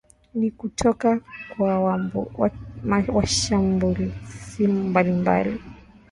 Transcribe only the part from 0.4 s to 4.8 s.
kutoka kwa wachambuzi